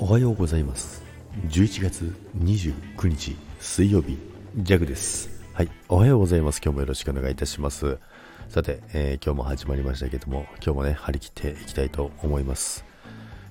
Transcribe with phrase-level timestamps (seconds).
[0.00, 1.02] おはようございます。
[1.48, 4.16] 11月29日水曜日。
[4.54, 5.28] ギャグです。
[5.52, 5.70] はい。
[5.88, 6.60] おはようございます。
[6.64, 7.98] 今日もよろしくお願いいたします。
[8.48, 12.84] さて、えー、今日も始まりましたけども今日もね張り切っていきたいと思います。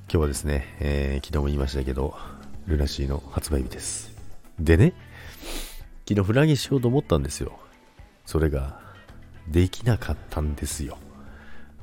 [0.04, 2.16] 今日はですね、えー、昨日も言いましたけど
[2.66, 4.16] ルナシーの発売日です。
[4.58, 4.94] でね
[6.08, 7.60] 昨日フラギしようと思ったんですよ。
[8.26, 8.80] それが
[9.50, 10.98] できなかったんですよ。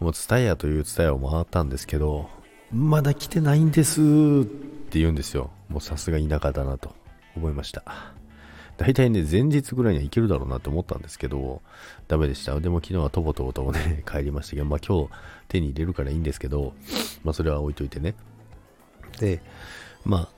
[0.00, 2.30] もうツタヤというツタヤを回ったんですけど
[2.74, 4.44] まだ来てないんですっ
[4.90, 5.50] て言うんですよ。
[5.68, 6.92] もうさすが田舎だなと
[7.36, 7.84] 思いました。
[8.76, 11.62] 大体ね、前日ぐらいには行けるだろうなと思ったんですけど、
[12.08, 12.58] ダメでした。
[12.58, 15.10] でも昨日はとぼとぼとぼね、 帰りましたけど、まあ今日
[15.46, 16.74] 手に入れるからいいんですけど、
[17.22, 18.16] まあそれは置いといてね。
[19.20, 19.40] で、
[20.04, 20.28] まあ、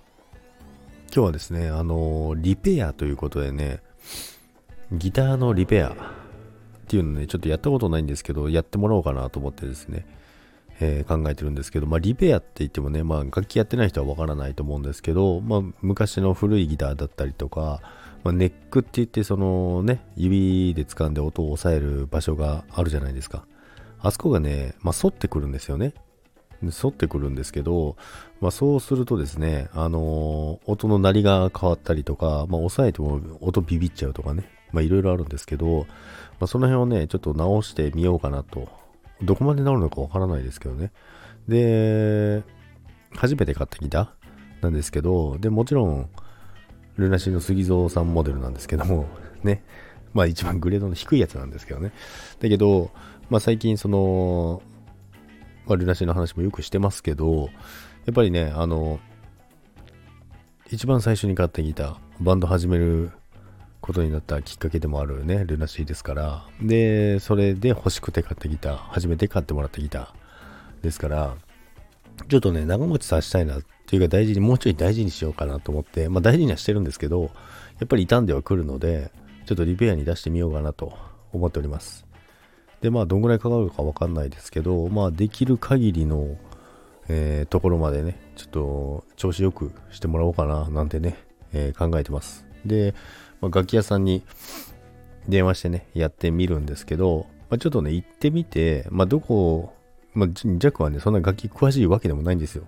[1.07, 3.81] 今日はですね、あのー、リペアということでね、
[4.93, 5.95] ギターのリペアっ
[6.87, 10.05] ていうのね、ちょっとやったことないんですけど、やってもらおうかなと思ってですね、
[10.81, 17.81] えー、考えてるんですけど、まあ、リペアって言ってもね、まあ、楽器やってない人はわからないと思うんですけど、まあ、昔の古いギターだったりとか、
[18.25, 23.47] まあ、ネックって言って、そのね、指で掴んで音を抑える場所があるじゃないですか。
[24.01, 25.95] あそこがね、まあ、反ってくるんですよね。
[26.61, 27.97] 反ってくるんですけど、
[28.41, 35.87] まあ、そうするとですね、あのー、音の鳴りが変わったりとか、まあ、抑えても音ビビっちゃうとかね、まあ、いろいろあるんですけど、
[36.39, 38.69] まあ、その辺をね、ちょっと直してみようかなと
[39.23, 40.93] どこまで治るのかわからないですけどね。
[41.49, 42.43] で、
[43.15, 46.11] 初めて買ったギターなんですけど、で、もちろん、
[46.97, 49.07] ルナシーの杉蔵さんモデルなんですけども、
[49.43, 49.63] ね。
[50.13, 51.93] まあ一番グレードの低いやつなんですけどね。
[52.41, 52.91] だけど、
[53.29, 54.63] まあ最近その、
[55.67, 57.51] まあルナシーの話もよくしてますけど、
[58.07, 58.99] やっぱりね、あの、
[60.71, 63.13] 一番最初に買ったギター、バンド始める
[63.87, 66.45] ことになったきっかけでもあるね、ルナシーですから。
[66.61, 71.37] で、それで欲しくて買ったギター、初めて買ってもらったギターですから、
[72.29, 77.31] ちょっとね、長持ちさせたいなっていうか大事に、もうちょい大事にしようかなと思って、まあ大事にはしてるんですけど、
[77.79, 79.13] やっぱり傷んではくるので、
[79.47, 80.93] ちょっとリペアに出してみようかなと
[81.33, 82.07] 思っております。
[82.81, 86.37] で、まあどんぐらいかかるかわかんないですけど、まあできる限りの、
[87.09, 91.17] えー、ところまでね、ちょっと調子よくしてもらおうかななんてね、
[91.53, 92.45] えー、考えてます。
[92.65, 92.95] で、
[93.41, 94.23] まあ、楽器屋さんに
[95.29, 99.73] 電話してね、やってみるんですけど、まあ、ちょっとね、行ってみて、まあ、どこ、
[100.15, 102.65] まあ、ジャックはね、そんな楽器詳しいわけでもないんですよ。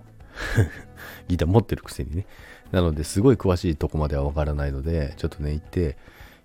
[1.27, 2.25] ギター持ってるくせにね。
[2.71, 5.97] なので、すごい詳しいとこまではわからないので、ちょっとね、行って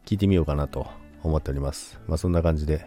[0.06, 0.86] 聞いてみようかなと
[1.22, 2.00] 思っております。
[2.06, 2.86] まあ、そんな感じで、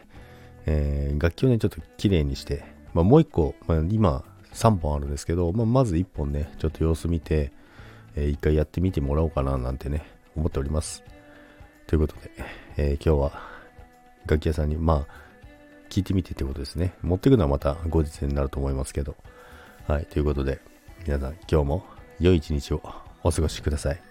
[0.65, 7.51] えー、楽器をね、ちょっと綺麗にして、まあ、もう一個、まあ、今、3本あるんですけど、まあ、まず1本ね、ちょっと様子見て、
[8.15, 10.05] えー、1回やってみてもらおうかななんてね、
[10.35, 11.03] 思っております。
[11.87, 12.31] ということで、
[12.77, 13.41] えー、今日は
[14.25, 15.13] 楽器屋さんに、まあ、
[15.89, 16.93] 聞いてみてってことですね。
[17.01, 19.15] 持ってくのはまた後日になると思いますけど。
[19.87, 20.59] はい、ということで、
[21.05, 21.85] 皆さん今日も
[22.19, 22.81] 良い一日を
[23.23, 24.01] お過ごしください。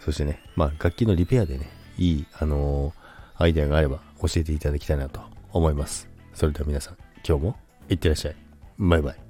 [0.00, 6.08] そしてね、まあ、楽器のリペアでね、いい、あのー、アイデアがあれば教えていただきたいなと思います。
[6.34, 7.56] それでは皆さん、今日も
[7.88, 8.36] いってらっしゃい。
[8.78, 9.27] バイバイ。